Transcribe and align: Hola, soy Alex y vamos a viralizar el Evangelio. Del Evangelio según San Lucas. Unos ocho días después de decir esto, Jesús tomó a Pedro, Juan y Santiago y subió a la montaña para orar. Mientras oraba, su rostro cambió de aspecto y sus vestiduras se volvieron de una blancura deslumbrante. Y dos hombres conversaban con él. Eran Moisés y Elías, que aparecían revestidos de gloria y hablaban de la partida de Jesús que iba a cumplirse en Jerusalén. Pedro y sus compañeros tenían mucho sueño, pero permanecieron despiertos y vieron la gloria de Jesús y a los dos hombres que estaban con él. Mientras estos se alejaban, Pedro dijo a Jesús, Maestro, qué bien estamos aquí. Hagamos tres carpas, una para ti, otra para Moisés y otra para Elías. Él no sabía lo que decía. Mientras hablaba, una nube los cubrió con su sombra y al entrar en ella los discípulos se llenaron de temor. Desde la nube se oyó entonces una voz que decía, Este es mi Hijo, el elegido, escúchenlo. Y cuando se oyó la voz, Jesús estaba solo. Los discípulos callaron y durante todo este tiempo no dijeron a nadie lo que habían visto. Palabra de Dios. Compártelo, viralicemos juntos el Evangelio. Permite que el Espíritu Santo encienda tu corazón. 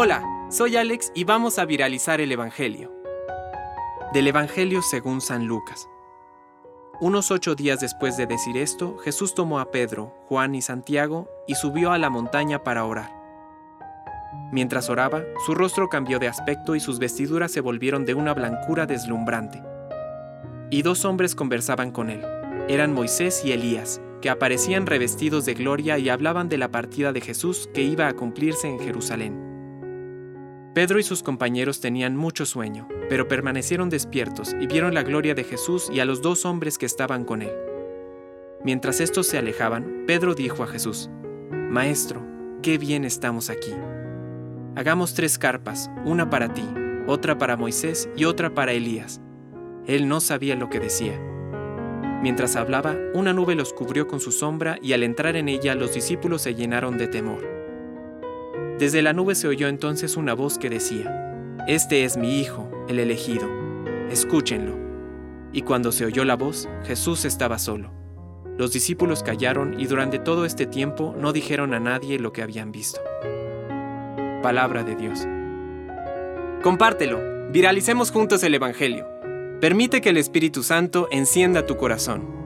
Hola, 0.00 0.22
soy 0.48 0.76
Alex 0.76 1.10
y 1.14 1.24
vamos 1.24 1.58
a 1.58 1.64
viralizar 1.64 2.20
el 2.20 2.30
Evangelio. 2.30 2.92
Del 4.12 4.28
Evangelio 4.28 4.80
según 4.80 5.20
San 5.20 5.46
Lucas. 5.46 5.88
Unos 7.00 7.32
ocho 7.32 7.56
días 7.56 7.80
después 7.80 8.16
de 8.16 8.26
decir 8.26 8.58
esto, 8.58 8.98
Jesús 8.98 9.34
tomó 9.34 9.58
a 9.58 9.72
Pedro, 9.72 10.14
Juan 10.28 10.54
y 10.54 10.62
Santiago 10.62 11.28
y 11.48 11.56
subió 11.56 11.90
a 11.90 11.98
la 11.98 12.10
montaña 12.10 12.62
para 12.62 12.84
orar. 12.84 13.10
Mientras 14.52 14.88
oraba, 14.88 15.24
su 15.46 15.56
rostro 15.56 15.88
cambió 15.88 16.20
de 16.20 16.28
aspecto 16.28 16.76
y 16.76 16.80
sus 16.80 17.00
vestiduras 17.00 17.50
se 17.50 17.60
volvieron 17.60 18.04
de 18.04 18.14
una 18.14 18.34
blancura 18.34 18.86
deslumbrante. 18.86 19.62
Y 20.70 20.82
dos 20.82 21.04
hombres 21.06 21.34
conversaban 21.34 21.90
con 21.90 22.10
él. 22.10 22.24
Eran 22.68 22.92
Moisés 22.92 23.42
y 23.44 23.50
Elías, 23.50 24.00
que 24.22 24.30
aparecían 24.30 24.86
revestidos 24.86 25.44
de 25.44 25.54
gloria 25.54 25.98
y 25.98 26.08
hablaban 26.08 26.48
de 26.48 26.58
la 26.58 26.70
partida 26.70 27.12
de 27.12 27.20
Jesús 27.20 27.68
que 27.74 27.82
iba 27.82 28.06
a 28.06 28.12
cumplirse 28.12 28.68
en 28.68 28.78
Jerusalén. 28.78 29.47
Pedro 30.78 31.00
y 31.00 31.02
sus 31.02 31.24
compañeros 31.24 31.80
tenían 31.80 32.16
mucho 32.16 32.46
sueño, 32.46 32.86
pero 33.08 33.26
permanecieron 33.26 33.90
despiertos 33.90 34.54
y 34.60 34.68
vieron 34.68 34.94
la 34.94 35.02
gloria 35.02 35.34
de 35.34 35.42
Jesús 35.42 35.90
y 35.92 35.98
a 35.98 36.04
los 36.04 36.22
dos 36.22 36.44
hombres 36.44 36.78
que 36.78 36.86
estaban 36.86 37.24
con 37.24 37.42
él. 37.42 37.50
Mientras 38.62 39.00
estos 39.00 39.26
se 39.26 39.38
alejaban, 39.38 40.04
Pedro 40.06 40.36
dijo 40.36 40.62
a 40.62 40.68
Jesús, 40.68 41.10
Maestro, 41.50 42.24
qué 42.62 42.78
bien 42.78 43.04
estamos 43.04 43.50
aquí. 43.50 43.72
Hagamos 44.76 45.14
tres 45.14 45.36
carpas, 45.36 45.90
una 46.04 46.30
para 46.30 46.54
ti, 46.54 46.64
otra 47.08 47.38
para 47.38 47.56
Moisés 47.56 48.08
y 48.16 48.26
otra 48.26 48.54
para 48.54 48.70
Elías. 48.70 49.20
Él 49.84 50.06
no 50.06 50.20
sabía 50.20 50.54
lo 50.54 50.70
que 50.70 50.78
decía. 50.78 51.18
Mientras 52.22 52.54
hablaba, 52.54 52.94
una 53.14 53.32
nube 53.32 53.56
los 53.56 53.72
cubrió 53.72 54.06
con 54.06 54.20
su 54.20 54.30
sombra 54.30 54.78
y 54.80 54.92
al 54.92 55.02
entrar 55.02 55.34
en 55.34 55.48
ella 55.48 55.74
los 55.74 55.92
discípulos 55.92 56.42
se 56.42 56.54
llenaron 56.54 56.98
de 56.98 57.08
temor. 57.08 57.57
Desde 58.78 59.02
la 59.02 59.12
nube 59.12 59.34
se 59.34 59.48
oyó 59.48 59.66
entonces 59.66 60.16
una 60.16 60.34
voz 60.34 60.56
que 60.56 60.70
decía, 60.70 61.56
Este 61.66 62.04
es 62.04 62.16
mi 62.16 62.38
Hijo, 62.38 62.70
el 62.88 63.00
elegido, 63.00 63.48
escúchenlo. 64.08 64.76
Y 65.52 65.62
cuando 65.62 65.90
se 65.90 66.04
oyó 66.04 66.24
la 66.24 66.36
voz, 66.36 66.68
Jesús 66.84 67.24
estaba 67.24 67.58
solo. 67.58 67.90
Los 68.56 68.72
discípulos 68.72 69.24
callaron 69.24 69.80
y 69.80 69.86
durante 69.86 70.20
todo 70.20 70.44
este 70.44 70.64
tiempo 70.64 71.12
no 71.18 71.32
dijeron 71.32 71.74
a 71.74 71.80
nadie 71.80 72.20
lo 72.20 72.32
que 72.32 72.42
habían 72.42 72.70
visto. 72.70 73.00
Palabra 74.44 74.84
de 74.84 74.94
Dios. 74.94 75.26
Compártelo, 76.62 77.50
viralicemos 77.50 78.12
juntos 78.12 78.44
el 78.44 78.54
Evangelio. 78.54 79.08
Permite 79.60 80.00
que 80.00 80.10
el 80.10 80.18
Espíritu 80.18 80.62
Santo 80.62 81.08
encienda 81.10 81.66
tu 81.66 81.76
corazón. 81.76 82.37